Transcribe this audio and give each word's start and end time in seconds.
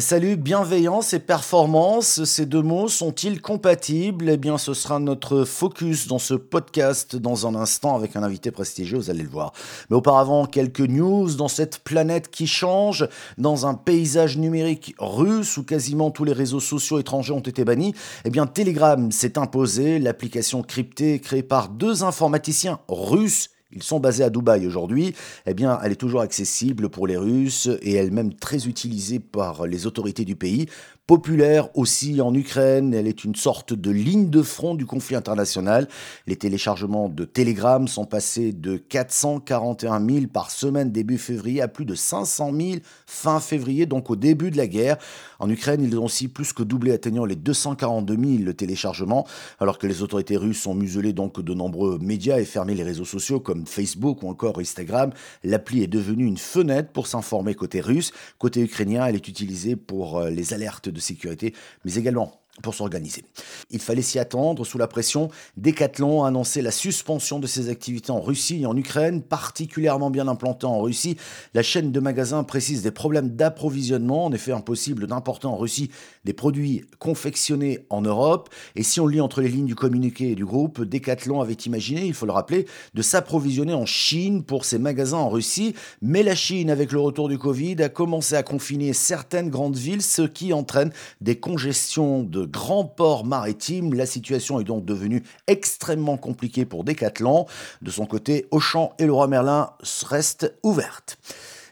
Salut, 0.00 0.36
bienveillance 0.36 1.12
et 1.12 1.18
performance, 1.18 2.22
ces 2.24 2.46
deux 2.46 2.62
mots 2.62 2.88
sont-ils 2.88 3.40
compatibles? 3.40 4.28
Eh 4.28 4.36
bien, 4.36 4.56
ce 4.56 4.74
sera 4.74 5.00
notre 5.00 5.44
focus 5.44 6.06
dans 6.06 6.18
ce 6.18 6.34
podcast 6.34 7.16
dans 7.16 7.46
un 7.46 7.54
instant 7.54 7.96
avec 7.96 8.14
un 8.14 8.22
invité 8.22 8.50
prestigieux, 8.50 8.98
vous 8.98 9.10
allez 9.10 9.22
le 9.22 9.28
voir. 9.28 9.52
Mais 9.90 9.96
auparavant, 9.96 10.46
quelques 10.46 10.80
news 10.80 11.34
dans 11.34 11.48
cette 11.48 11.78
planète 11.78 12.30
qui 12.30 12.46
change, 12.46 13.08
dans 13.38 13.66
un 13.66 13.74
paysage 13.74 14.36
numérique 14.36 14.94
russe 14.98 15.56
où 15.56 15.64
quasiment 15.64 16.10
tous 16.10 16.24
les 16.24 16.32
réseaux 16.32 16.60
sociaux 16.60 17.00
étrangers 17.00 17.32
ont 17.32 17.40
été 17.40 17.64
bannis. 17.64 17.94
Eh 18.24 18.30
bien, 18.30 18.46
Telegram 18.46 19.10
s'est 19.10 19.38
imposé, 19.38 19.98
l'application 19.98 20.62
cryptée 20.62 21.18
créée 21.18 21.42
par 21.42 21.70
deux 21.70 22.04
informaticiens 22.04 22.78
russes 22.88 23.50
ils 23.70 23.82
sont 23.82 24.00
basés 24.00 24.24
à 24.24 24.30
Dubaï 24.30 24.66
aujourd'hui, 24.66 25.14
eh 25.46 25.54
bien, 25.54 25.78
elle 25.82 25.92
est 25.92 25.96
toujours 25.96 26.22
accessible 26.22 26.88
pour 26.88 27.06
les 27.06 27.16
Russes 27.16 27.68
et 27.82 27.94
elle-même 27.94 28.34
très 28.34 28.66
utilisée 28.66 29.18
par 29.18 29.66
les 29.66 29.86
autorités 29.86 30.24
du 30.24 30.36
pays 30.36 30.66
Populaire 31.08 31.70
aussi 31.74 32.20
en 32.20 32.34
Ukraine, 32.34 32.92
elle 32.92 33.06
est 33.06 33.24
une 33.24 33.34
sorte 33.34 33.72
de 33.72 33.90
ligne 33.90 34.28
de 34.28 34.42
front 34.42 34.74
du 34.74 34.84
conflit 34.84 35.16
international. 35.16 35.88
Les 36.26 36.36
téléchargements 36.36 37.08
de 37.08 37.24
Telegram 37.24 37.88
sont 37.88 38.04
passés 38.04 38.52
de 38.52 38.76
441 38.76 40.06
000 40.06 40.26
par 40.26 40.50
semaine 40.50 40.92
début 40.92 41.16
février 41.16 41.62
à 41.62 41.68
plus 41.68 41.86
de 41.86 41.94
500 41.94 42.52
000 42.54 42.72
fin 43.06 43.40
février, 43.40 43.86
donc 43.86 44.10
au 44.10 44.16
début 44.16 44.50
de 44.50 44.58
la 44.58 44.66
guerre. 44.66 44.98
En 45.38 45.48
Ukraine, 45.48 45.80
ils 45.82 45.96
ont 45.98 46.04
aussi 46.04 46.28
plus 46.28 46.52
que 46.52 46.62
doublé, 46.62 46.92
atteignant 46.92 47.24
les 47.24 47.36
242 47.36 48.40
000 48.44 48.52
téléchargements, 48.52 49.26
alors 49.60 49.78
que 49.78 49.86
les 49.86 50.02
autorités 50.02 50.36
russes 50.36 50.66
ont 50.66 50.74
muselé 50.74 51.14
donc 51.14 51.40
de 51.40 51.54
nombreux 51.54 51.98
médias 52.02 52.38
et 52.38 52.44
fermé 52.44 52.74
les 52.74 52.82
réseaux 52.82 53.06
sociaux 53.06 53.40
comme 53.40 53.66
Facebook 53.66 54.22
ou 54.22 54.28
encore 54.28 54.58
Instagram. 54.58 55.12
L'appli 55.42 55.82
est 55.82 55.86
devenue 55.86 56.26
une 56.26 56.36
fenêtre 56.36 56.90
pour 56.92 57.06
s'informer 57.06 57.54
côté 57.54 57.80
russe. 57.80 58.12
Côté 58.38 58.60
ukrainien, 58.60 59.06
elle 59.06 59.14
est 59.14 59.26
utilisée 59.26 59.74
pour 59.74 60.18
euh, 60.18 60.28
les 60.28 60.52
alertes 60.52 60.90
de 60.98 61.02
sécurité, 61.04 61.54
mais 61.84 61.94
également 61.94 62.40
pour 62.62 62.74
s'organiser. 62.74 63.24
Il 63.70 63.80
fallait 63.80 64.02
s'y 64.02 64.18
attendre 64.18 64.64
sous 64.64 64.78
la 64.78 64.88
pression. 64.88 65.30
Decathlon 65.56 66.24
a 66.24 66.28
annoncé 66.28 66.62
la 66.62 66.70
suspension 66.70 67.38
de 67.38 67.46
ses 67.46 67.68
activités 67.68 68.10
en 68.10 68.20
Russie 68.20 68.62
et 68.62 68.66
en 68.66 68.76
Ukraine, 68.76 69.22
particulièrement 69.22 70.10
bien 70.10 70.28
implantée 70.28 70.66
en 70.66 70.80
Russie. 70.80 71.16
La 71.54 71.62
chaîne 71.62 71.92
de 71.92 72.00
magasins 72.00 72.44
précise 72.44 72.82
des 72.82 72.90
problèmes 72.90 73.30
d'approvisionnement, 73.30 74.26
en 74.26 74.32
effet 74.32 74.52
impossible 74.52 75.06
d'importer 75.06 75.46
en 75.46 75.56
Russie 75.56 75.90
des 76.24 76.32
produits 76.32 76.84
confectionnés 76.98 77.80
en 77.90 78.02
Europe. 78.02 78.48
Et 78.76 78.82
si 78.82 79.00
on 79.00 79.06
lit 79.06 79.20
entre 79.20 79.40
les 79.40 79.48
lignes 79.48 79.66
du 79.66 79.74
communiqué 79.74 80.30
et 80.32 80.34
du 80.34 80.44
groupe, 80.44 80.82
Decathlon 80.82 81.40
avait 81.40 81.52
imaginé, 81.54 82.06
il 82.06 82.14
faut 82.14 82.26
le 82.26 82.32
rappeler, 82.32 82.66
de 82.94 83.02
s'approvisionner 83.02 83.74
en 83.74 83.86
Chine 83.86 84.42
pour 84.42 84.64
ses 84.64 84.78
magasins 84.78 85.18
en 85.18 85.28
Russie. 85.28 85.74
Mais 86.02 86.22
la 86.22 86.34
Chine, 86.34 86.70
avec 86.70 86.92
le 86.92 87.00
retour 87.00 87.28
du 87.28 87.38
Covid, 87.38 87.82
a 87.82 87.88
commencé 87.88 88.34
à 88.34 88.42
confiner 88.42 88.92
certaines 88.92 89.50
grandes 89.50 89.76
villes, 89.76 90.02
ce 90.02 90.22
qui 90.22 90.52
entraîne 90.52 90.92
des 91.20 91.38
congestions 91.38 92.22
de 92.22 92.47
grands 92.50 92.84
ports 92.84 93.24
maritimes. 93.24 93.94
La 93.94 94.06
situation 94.06 94.60
est 94.60 94.64
donc 94.64 94.84
devenue 94.84 95.22
extrêmement 95.46 96.16
compliquée 96.16 96.64
pour 96.64 96.84
Decathlon. 96.84 97.46
De 97.82 97.90
son 97.90 98.06
côté, 98.06 98.46
Auchan 98.50 98.92
et 98.98 99.06
Leroy 99.06 99.28
Merlin 99.28 99.70
restent 100.06 100.54
ouvertes. 100.62 101.18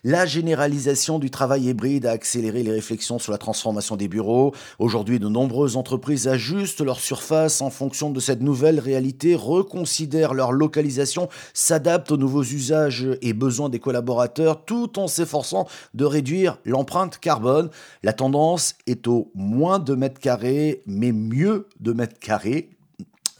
La 0.08 0.24
généralisation 0.24 1.18
du 1.18 1.32
travail 1.32 1.64
hybride 1.64 2.06
a 2.06 2.12
accéléré 2.12 2.62
les 2.62 2.70
réflexions 2.70 3.18
sur 3.18 3.32
la 3.32 3.38
transformation 3.38 3.96
des 3.96 4.06
bureaux. 4.06 4.54
Aujourd'hui, 4.78 5.18
de 5.18 5.26
nombreuses 5.26 5.76
entreprises 5.76 6.28
ajustent 6.28 6.80
leur 6.80 7.00
surface 7.00 7.60
en 7.60 7.70
fonction 7.70 8.10
de 8.10 8.20
cette 8.20 8.40
nouvelle 8.40 8.78
réalité, 8.78 9.34
reconsidèrent 9.34 10.32
leur 10.32 10.52
localisation, 10.52 11.28
s'adaptent 11.54 12.12
aux 12.12 12.16
nouveaux 12.18 12.44
usages 12.44 13.08
et 13.20 13.32
besoins 13.32 13.68
des 13.68 13.80
collaborateurs 13.80 14.64
tout 14.64 14.96
en 15.00 15.08
s'efforçant 15.08 15.66
de 15.94 16.04
réduire 16.04 16.60
l'empreinte 16.64 17.18
carbone. 17.18 17.68
La 18.04 18.12
tendance 18.12 18.76
est 18.86 19.08
au 19.08 19.32
moins 19.34 19.80
de 19.80 19.96
mètres 19.96 20.20
carrés, 20.20 20.82
mais 20.86 21.10
mieux 21.10 21.66
de 21.80 21.92
mètres 21.92 22.20
carrés 22.20 22.75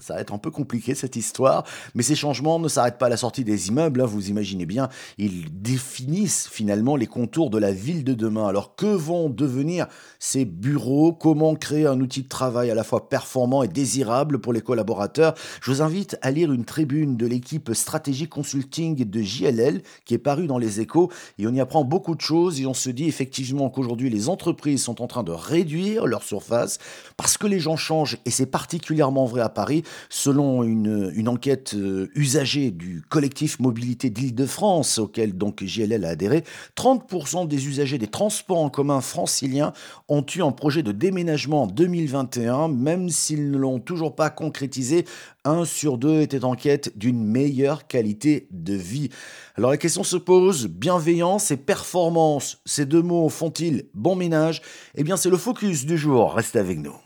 ça 0.00 0.14
va 0.14 0.20
être 0.20 0.32
un 0.32 0.38
peu 0.38 0.50
compliqué 0.50 0.94
cette 0.94 1.16
histoire, 1.16 1.64
mais 1.94 2.02
ces 2.02 2.14
changements 2.14 2.58
ne 2.58 2.68
s'arrêtent 2.68 2.98
pas 2.98 3.06
à 3.06 3.10
la 3.10 3.16
sortie 3.16 3.44
des 3.44 3.68
immeubles, 3.68 4.00
hein, 4.00 4.06
vous 4.06 4.28
imaginez 4.28 4.66
bien, 4.66 4.88
ils 5.18 5.46
définissent 5.62 6.48
finalement 6.50 6.96
les 6.96 7.06
contours 7.06 7.50
de 7.50 7.58
la 7.58 7.72
ville 7.72 8.04
de 8.04 8.14
demain. 8.14 8.46
Alors 8.46 8.76
que 8.76 8.86
vont 8.86 9.28
devenir 9.28 9.86
ces 10.18 10.44
bureaux? 10.44 11.12
Comment 11.12 11.54
créer 11.54 11.86
un 11.86 12.00
outil 12.00 12.22
de 12.22 12.28
travail 12.28 12.70
à 12.70 12.74
la 12.74 12.84
fois 12.84 13.08
performant 13.08 13.62
et 13.62 13.68
désirable 13.68 14.38
pour 14.38 14.52
les 14.52 14.60
collaborateurs? 14.60 15.34
Je 15.62 15.70
vous 15.70 15.82
invite 15.82 16.16
à 16.22 16.30
lire 16.30 16.52
une 16.52 16.64
tribune 16.64 17.16
de 17.16 17.26
l'équipe 17.26 17.70
Stratégie 17.74 18.28
Consulting 18.28 19.08
de 19.08 19.22
JLL 19.22 19.82
qui 20.04 20.14
est 20.14 20.18
parue 20.18 20.46
dans 20.46 20.58
les 20.58 20.80
échos 20.80 21.10
et 21.38 21.46
on 21.46 21.54
y 21.54 21.60
apprend 21.60 21.84
beaucoup 21.84 22.14
de 22.14 22.20
choses 22.20 22.60
et 22.60 22.66
on 22.66 22.74
se 22.74 22.90
dit 22.90 23.06
effectivement 23.06 23.70
qu'aujourd'hui 23.70 24.10
les 24.10 24.28
entreprises 24.28 24.82
sont 24.82 25.02
en 25.02 25.06
train 25.06 25.22
de 25.22 25.32
réduire 25.32 26.06
leur 26.06 26.22
surface 26.22 26.78
parce 27.16 27.38
que 27.38 27.46
les 27.46 27.60
gens 27.60 27.76
changent 27.76 28.18
et 28.24 28.30
c'est 28.30 28.46
particulièrement 28.46 29.24
vrai 29.24 29.40
à 29.40 29.48
Paris. 29.48 29.82
Selon 30.08 30.62
une, 30.62 31.28
enquête 31.28 31.74
euh, 31.74 32.10
usagée 32.14 32.70
du 32.70 33.02
collectif 33.08 33.58
Mobilité 33.60 34.10
d'Île-de-France, 34.10 34.98
auquel 34.98 35.36
donc 35.36 35.64
JLL 35.64 36.04
a 36.04 36.10
adhéré, 36.10 36.44
30% 36.76 37.48
des 37.48 37.66
usagers 37.66 37.98
des 37.98 38.06
transports 38.06 38.58
en 38.58 38.70
commun 38.70 39.00
franciliens 39.00 39.72
ont 40.08 40.24
eu 40.34 40.42
un 40.42 40.52
projet 40.52 40.82
de 40.82 40.92
déménagement 40.92 41.62
en 41.62 41.66
2021, 41.66 42.68
même 42.68 43.08
s'ils 43.08 43.50
ne 43.50 43.58
l'ont 43.58 43.80
toujours 43.80 44.14
pas 44.14 44.30
concrétisé. 44.30 45.04
Un 45.44 45.64
sur 45.64 45.98
deux 45.98 46.22
était 46.22 46.44
en 46.44 46.54
quête 46.54 46.96
d'une 46.98 47.24
meilleure 47.24 47.86
qualité 47.86 48.48
de 48.50 48.74
vie. 48.74 49.10
Alors 49.56 49.70
la 49.70 49.76
question 49.76 50.04
se 50.04 50.16
pose, 50.16 50.66
bienveillance 50.66 51.50
et 51.50 51.56
performance, 51.56 52.58
ces 52.64 52.84
deux 52.84 53.02
mots 53.02 53.28
font-ils 53.28 53.86
bon 53.94 54.16
ménage? 54.16 54.62
Eh 54.94 55.04
bien 55.04 55.16
c'est 55.16 55.30
le 55.30 55.36
focus 55.36 55.86
du 55.86 55.96
jour, 55.96 56.34
restez 56.34 56.58
avec 56.58 56.78
nous. 56.78 57.05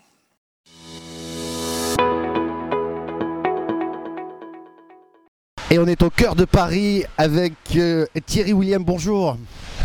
Et 5.72 5.78
on 5.78 5.86
est 5.86 6.02
au 6.02 6.10
cœur 6.10 6.34
de 6.34 6.44
Paris 6.44 7.04
avec 7.16 7.52
euh, 7.76 8.04
Thierry 8.26 8.52
William, 8.52 8.82
bonjour. 8.82 9.36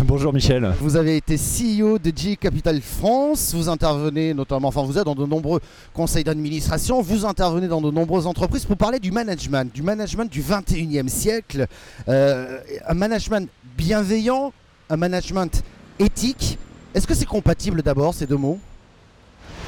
Bonjour 0.04 0.34
Michel. 0.34 0.74
Vous 0.80 0.96
avez 0.96 1.16
été 1.16 1.36
CEO 1.36 2.00
de 2.00 2.12
G 2.16 2.38
Capital 2.38 2.82
France, 2.82 3.54
vous 3.54 3.70
intervenez 3.70 4.34
notamment, 4.34 4.70
enfin 4.70 4.82
vous 4.82 4.98
êtes 4.98 5.06
dans 5.06 5.14
de 5.14 5.28
nombreux 5.28 5.60
conseils 5.94 6.24
d'administration, 6.24 7.04
vous 7.04 7.24
intervenez 7.24 7.68
dans 7.68 7.82
de 7.82 7.92
nombreuses 7.92 8.26
entreprises 8.26 8.66
pour 8.66 8.78
parler 8.78 8.98
du 8.98 9.12
management, 9.12 9.72
du 9.72 9.84
management 9.84 10.26
du 10.26 10.42
21e 10.42 11.08
siècle, 11.08 11.68
euh, 12.10 12.58
un 12.88 12.96
management 12.96 13.48
bienveillant, 13.78 14.54
un 14.90 14.98
management 14.98 15.62
éthique. 16.00 16.58
Est-ce 16.96 17.06
que 17.06 17.14
c'est 17.14 17.28
compatible 17.28 17.84
d'abord 17.84 18.16
ces 18.16 18.26
deux 18.26 18.38
mots? 18.38 18.58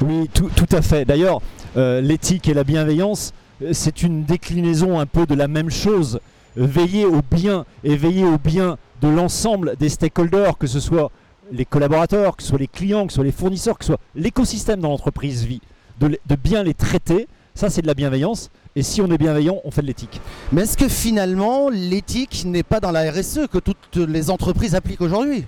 Oui, 0.01 0.27
tout, 0.33 0.49
à 0.71 0.81
fait. 0.81 1.05
D'ailleurs, 1.05 1.41
euh, 1.75 2.01
l'éthique 2.01 2.47
et 2.47 2.55
la 2.55 2.63
bienveillance, 2.63 3.33
c'est 3.71 4.03
une 4.03 4.23
déclinaison 4.23 4.99
un 4.99 5.05
peu 5.05 5.25
de 5.25 5.35
la 5.35 5.47
même 5.47 5.69
chose. 5.69 6.19
Veiller 6.55 7.05
au 7.05 7.21
bien 7.21 7.65
et 7.83 7.95
veiller 7.95 8.25
au 8.25 8.37
bien 8.37 8.77
de 9.01 9.07
l'ensemble 9.07 9.75
des 9.79 9.89
stakeholders, 9.89 10.57
que 10.57 10.67
ce 10.67 10.79
soit 10.79 11.11
les 11.51 11.65
collaborateurs, 11.65 12.35
que 12.35 12.43
ce 12.43 12.49
soit 12.49 12.59
les 12.59 12.67
clients, 12.67 13.05
que 13.05 13.13
ce 13.13 13.17
soit 13.17 13.25
les 13.25 13.31
fournisseurs, 13.31 13.77
que 13.77 13.85
ce 13.85 13.93
soit 13.93 13.99
l'écosystème 14.15 14.79
dans 14.79 14.89
l'entreprise 14.89 15.45
vie, 15.45 15.61
de, 15.99 16.17
bien 16.35 16.63
les 16.63 16.73
traiter, 16.73 17.27
ça 17.55 17.69
c'est 17.69 17.81
de 17.81 17.87
la 17.87 17.93
bienveillance. 17.93 18.49
Et 18.75 18.83
si 18.83 19.01
on 19.01 19.07
est 19.07 19.17
bienveillant, 19.17 19.59
on 19.63 19.71
fait 19.71 19.81
de 19.81 19.87
l'éthique. 19.87 20.21
Mais 20.51 20.63
est-ce 20.63 20.77
que 20.77 20.87
finalement 20.87 21.69
l'éthique 21.69 22.43
n'est 22.45 22.63
pas 22.63 22.79
dans 22.79 22.91
la 22.91 23.11
RSE 23.11 23.47
que 23.51 23.57
toutes 23.57 23.95
les 23.95 24.29
entreprises 24.29 24.75
appliquent 24.75 25.01
aujourd'hui? 25.01 25.45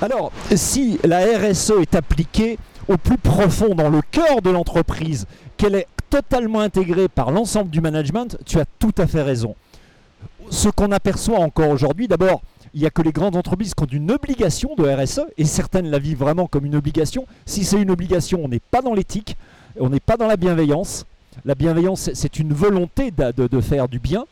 Alors, 0.00 0.32
si 0.54 0.98
la 1.04 1.20
RSE 1.20 1.74
est 1.80 1.94
appliquée 1.94 2.58
au 2.88 2.96
plus 2.96 3.18
profond, 3.18 3.74
dans 3.74 3.88
le 3.88 4.00
cœur 4.10 4.42
de 4.42 4.50
l'entreprise, 4.50 5.26
qu'elle 5.56 5.76
est 5.76 5.86
totalement 6.10 6.60
intégré 6.60 7.08
par 7.08 7.30
l'ensemble 7.30 7.70
du 7.70 7.80
management, 7.80 8.36
tu 8.44 8.58
as 8.58 8.64
tout 8.78 8.94
à 8.98 9.06
fait 9.06 9.22
raison. 9.22 9.54
Ce 10.50 10.68
qu'on 10.68 10.92
aperçoit 10.92 11.38
encore 11.38 11.70
aujourd'hui, 11.70 12.08
d'abord, 12.08 12.42
il 12.74 12.80
n'y 12.80 12.86
a 12.86 12.90
que 12.90 13.02
les 13.02 13.12
grandes 13.12 13.36
entreprises 13.36 13.74
qui 13.74 13.82
ont 13.82 13.86
une 13.86 14.10
obligation 14.10 14.74
de 14.76 14.84
RSE, 14.84 15.22
et 15.38 15.44
certaines 15.44 15.90
la 15.90 15.98
vivent 15.98 16.18
vraiment 16.18 16.46
comme 16.46 16.66
une 16.66 16.76
obligation. 16.76 17.26
Si 17.46 17.64
c'est 17.64 17.80
une 17.80 17.90
obligation, 17.90 18.40
on 18.44 18.48
n'est 18.48 18.60
pas 18.60 18.82
dans 18.82 18.94
l'éthique, 18.94 19.36
on 19.80 19.88
n'est 19.88 20.00
pas 20.00 20.16
dans 20.16 20.26
la 20.26 20.36
bienveillance. 20.36 21.06
La 21.44 21.54
bienveillance, 21.54 22.10
c'est 22.14 22.38
une 22.38 22.52
volonté 22.52 23.10
de, 23.10 23.60
faire 23.60 23.88
du 23.88 23.98
bien. 23.98 24.24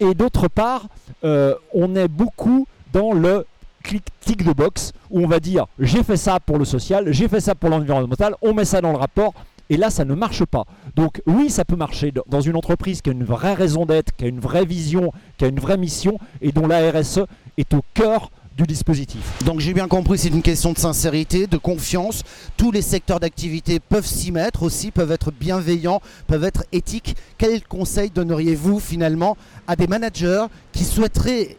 Et 0.00 0.14
d'autre 0.14 0.48
part, 0.48 0.86
euh, 1.24 1.54
on 1.72 1.94
est 1.94 2.08
beaucoup 2.08 2.66
dans 2.92 3.12
le 3.12 3.46
clic 3.82 4.44
de 4.44 4.52
box, 4.52 4.92
où 5.10 5.20
on 5.20 5.26
va 5.26 5.40
dire 5.40 5.66
j'ai 5.78 6.02
fait 6.02 6.16
ça 6.16 6.38
pour 6.40 6.58
le 6.58 6.64
social, 6.64 7.12
j'ai 7.12 7.28
fait 7.28 7.40
ça 7.40 7.54
pour 7.54 7.68
l'environnemental, 7.68 8.34
on 8.42 8.54
met 8.54 8.64
ça 8.64 8.80
dans 8.80 8.92
le 8.92 8.98
rapport, 8.98 9.34
et 9.70 9.76
là, 9.76 9.90
ça 9.90 10.04
ne 10.04 10.14
marche 10.14 10.44
pas. 10.44 10.64
Donc 10.96 11.22
oui, 11.26 11.50
ça 11.50 11.64
peut 11.64 11.76
marcher 11.76 12.12
dans 12.26 12.40
une 12.40 12.56
entreprise 12.56 13.00
qui 13.00 13.10
a 13.10 13.12
une 13.12 13.24
vraie 13.24 13.54
raison 13.54 13.86
d'être, 13.86 14.14
qui 14.16 14.24
a 14.24 14.28
une 14.28 14.40
vraie 14.40 14.64
vision, 14.64 15.12
qui 15.38 15.44
a 15.44 15.48
une 15.48 15.60
vraie 15.60 15.78
mission 15.78 16.18
et 16.40 16.52
dont 16.52 16.66
la 16.66 16.90
RSE 16.90 17.20
est 17.56 17.72
au 17.74 17.82
cœur 17.94 18.30
du 18.56 18.64
dispositif. 18.64 19.42
Donc 19.44 19.60
j'ai 19.60 19.72
bien 19.72 19.88
compris, 19.88 20.18
c'est 20.18 20.28
une 20.28 20.42
question 20.42 20.72
de 20.72 20.78
sincérité, 20.78 21.46
de 21.46 21.56
confiance. 21.56 22.22
Tous 22.56 22.70
les 22.70 22.82
secteurs 22.82 23.20
d'activité 23.20 23.80
peuvent 23.80 24.06
s'y 24.06 24.30
mettre 24.30 24.62
aussi, 24.62 24.90
peuvent 24.90 25.12
être 25.12 25.32
bienveillants, 25.32 26.02
peuvent 26.26 26.44
être 26.44 26.64
éthiques. 26.72 27.16
Quel 27.38 27.64
conseil 27.64 28.10
donneriez-vous 28.10 28.78
finalement 28.78 29.36
à 29.66 29.76
des 29.76 29.86
managers 29.86 30.46
qui 30.72 30.84
souhaiteraient, 30.84 31.56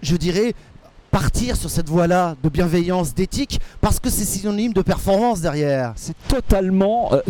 je 0.00 0.16
dirais, 0.16 0.54
partir 1.12 1.56
sur 1.56 1.68
cette 1.68 1.90
voie-là 1.90 2.36
de 2.42 2.48
bienveillance, 2.48 3.14
d'éthique, 3.14 3.60
parce 3.82 4.00
que 4.00 4.08
c'est 4.08 4.24
synonyme 4.24 4.72
de 4.72 4.80
performance 4.80 5.42
derrière. 5.42 5.92
C'est 5.94 6.16
totalement 6.26 7.12
euh, 7.12 7.20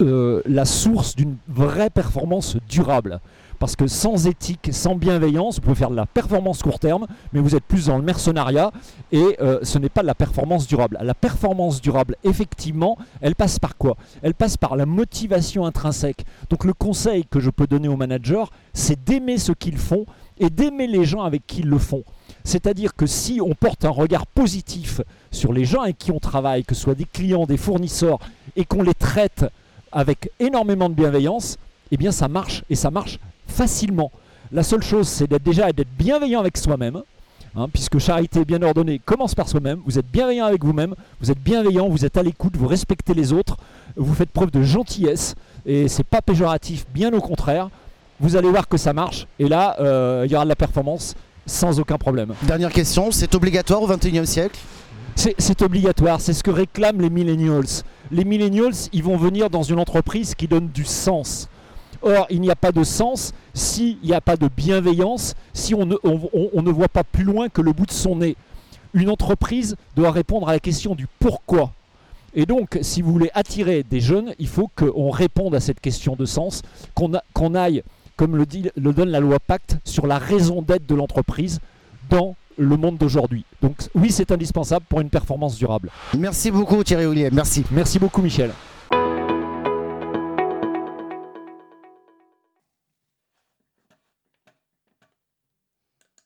euh, 0.00 0.42
la 0.46 0.64
source 0.64 1.16
d'une 1.16 1.36
vraie 1.48 1.90
performance 1.90 2.56
durable. 2.68 3.20
Parce 3.58 3.74
que 3.74 3.88
sans 3.88 4.28
éthique, 4.28 4.70
sans 4.70 4.94
bienveillance, 4.94 5.56
vous 5.56 5.62
pouvez 5.62 5.74
faire 5.74 5.90
de 5.90 5.96
la 5.96 6.06
performance 6.06 6.62
court 6.62 6.78
terme, 6.78 7.08
mais 7.32 7.40
vous 7.40 7.56
êtes 7.56 7.64
plus 7.64 7.86
dans 7.86 7.96
le 7.96 8.04
mercenariat 8.04 8.70
et 9.10 9.36
euh, 9.40 9.58
ce 9.64 9.78
n'est 9.78 9.88
pas 9.88 10.02
de 10.02 10.06
la 10.06 10.14
performance 10.14 10.68
durable. 10.68 10.96
La 11.02 11.14
performance 11.14 11.80
durable, 11.80 12.14
effectivement, 12.22 12.96
elle 13.20 13.34
passe 13.34 13.58
par 13.58 13.76
quoi? 13.76 13.96
Elle 14.22 14.34
passe 14.34 14.56
par 14.56 14.76
la 14.76 14.86
motivation 14.86 15.66
intrinsèque. 15.66 16.24
Donc 16.50 16.64
le 16.64 16.72
conseil 16.72 17.24
que 17.28 17.40
je 17.40 17.50
peux 17.50 17.66
donner 17.66 17.88
aux 17.88 17.96
managers, 17.96 18.44
c'est 18.74 19.02
d'aimer 19.04 19.38
ce 19.38 19.50
qu'ils 19.50 19.78
font 19.78 20.06
et 20.38 20.50
d'aimer 20.50 20.86
les 20.86 21.04
gens 21.04 21.22
avec 21.22 21.44
qui 21.44 21.62
ils 21.62 21.68
le 21.68 21.78
font. 21.78 22.04
C'est-à-dire 22.48 22.94
que 22.96 23.04
si 23.04 23.42
on 23.42 23.54
porte 23.54 23.84
un 23.84 23.90
regard 23.90 24.26
positif 24.26 25.02
sur 25.30 25.52
les 25.52 25.66
gens 25.66 25.82
avec 25.82 25.98
qui 25.98 26.12
on 26.12 26.18
travaille, 26.18 26.64
que 26.64 26.74
ce 26.74 26.80
soit 26.80 26.94
des 26.94 27.04
clients, 27.04 27.44
des 27.44 27.58
fournisseurs, 27.58 28.18
et 28.56 28.64
qu'on 28.64 28.82
les 28.82 28.94
traite 28.94 29.44
avec 29.92 30.30
énormément 30.40 30.88
de 30.88 30.94
bienveillance, 30.94 31.58
eh 31.90 31.98
bien 31.98 32.10
ça 32.10 32.26
marche 32.26 32.64
et 32.70 32.74
ça 32.74 32.90
marche 32.90 33.18
facilement. 33.46 34.10
La 34.50 34.62
seule 34.62 34.82
chose, 34.82 35.08
c'est 35.08 35.26
d'être 35.26 35.42
déjà 35.42 35.70
d'être 35.72 35.94
bienveillant 35.98 36.40
avec 36.40 36.56
soi-même, 36.56 37.02
hein, 37.54 37.68
puisque 37.70 37.98
charité 37.98 38.46
bien 38.46 38.62
ordonnée 38.62 38.98
commence 38.98 39.34
par 39.34 39.46
soi-même. 39.46 39.82
Vous 39.84 39.98
êtes 39.98 40.10
bienveillant 40.10 40.46
avec 40.46 40.64
vous-même, 40.64 40.94
vous 41.20 41.30
êtes 41.30 41.42
bienveillant, 41.42 41.90
vous 41.90 42.06
êtes 42.06 42.16
à 42.16 42.22
l'écoute, 42.22 42.56
vous 42.56 42.66
respectez 42.66 43.12
les 43.12 43.34
autres, 43.34 43.58
vous 43.94 44.14
faites 44.14 44.30
preuve 44.30 44.50
de 44.52 44.62
gentillesse, 44.62 45.34
et 45.66 45.86
c'est 45.86 46.02
pas 46.02 46.22
péjoratif, 46.22 46.86
bien 46.94 47.12
au 47.12 47.20
contraire. 47.20 47.68
Vous 48.20 48.36
allez 48.36 48.48
voir 48.48 48.68
que 48.68 48.78
ça 48.78 48.94
marche, 48.94 49.26
et 49.38 49.48
là, 49.48 49.76
euh, 49.80 50.22
il 50.24 50.32
y 50.32 50.34
aura 50.34 50.44
de 50.44 50.48
la 50.48 50.56
performance 50.56 51.14
sans 51.48 51.80
aucun 51.80 51.98
problème. 51.98 52.34
Dernière 52.42 52.70
question, 52.72 53.10
c'est 53.10 53.34
obligatoire 53.34 53.82
au 53.82 53.88
21e 53.88 54.24
siècle? 54.26 54.58
C'est 55.16 55.62
obligatoire, 55.62 56.20
c'est 56.20 56.32
ce 56.32 56.44
que 56.44 56.50
réclament 56.52 57.00
les 57.00 57.10
millennials. 57.10 57.82
Les 58.12 58.24
millennials, 58.24 58.74
ils 58.92 59.02
vont 59.02 59.16
venir 59.16 59.50
dans 59.50 59.64
une 59.64 59.80
entreprise 59.80 60.36
qui 60.36 60.46
donne 60.46 60.68
du 60.68 60.84
sens. 60.84 61.48
Or, 62.02 62.26
il 62.30 62.40
n'y 62.40 62.50
a 62.50 62.54
pas 62.54 62.70
de 62.70 62.84
sens 62.84 63.32
s'il 63.52 63.98
n'y 64.04 64.12
a 64.12 64.20
pas 64.20 64.36
de 64.36 64.46
bienveillance, 64.46 65.34
si 65.52 65.74
on 65.74 65.84
ne, 65.86 65.96
on- 66.04 66.30
on- 66.32 66.50
on 66.54 66.62
ne 66.62 66.70
voit 66.70 66.88
pas 66.88 67.02
plus 67.02 67.24
loin 67.24 67.48
que 67.48 67.60
le 67.60 67.72
bout 67.72 67.86
de 67.86 67.90
son 67.92 68.14
nez. 68.16 68.36
Une 68.94 69.10
entreprise 69.10 69.74
doit 69.96 70.12
répondre 70.12 70.48
à 70.48 70.52
la 70.52 70.60
question 70.60 70.94
du 70.94 71.08
pourquoi. 71.18 71.72
Et 72.34 72.46
donc, 72.46 72.78
si 72.82 73.02
vous 73.02 73.10
voulez 73.10 73.30
attirer 73.34 73.82
des 73.82 74.00
jeunes, 74.00 74.34
il 74.38 74.46
faut 74.46 74.70
qu'on 74.76 75.10
réponde 75.10 75.56
à 75.56 75.60
cette 75.60 75.80
question 75.80 76.14
de 76.14 76.26
sens, 76.26 76.62
qu'on 76.94 77.54
aille, 77.56 77.82
comme 78.18 78.36
le, 78.36 78.44
dit, 78.44 78.68
le 78.76 78.92
donne 78.92 79.08
la 79.08 79.20
loi 79.20 79.38
Pacte, 79.38 79.78
sur 79.84 80.06
la 80.06 80.18
raison 80.18 80.60
d'être 80.60 80.86
de 80.86 80.94
l'entreprise 80.94 81.60
dans 82.10 82.34
le 82.58 82.76
monde 82.76 82.98
d'aujourd'hui. 82.98 83.44
Donc 83.62 83.76
oui, 83.94 84.10
c'est 84.10 84.32
indispensable 84.32 84.84
pour 84.88 85.00
une 85.00 85.08
performance 85.08 85.56
durable. 85.56 85.88
Merci 86.18 86.50
beaucoup 86.50 86.82
Thierry 86.82 87.06
Ollier, 87.06 87.30
merci. 87.32 87.64
Merci 87.70 87.98
beaucoup 87.98 88.20
Michel. 88.20 88.50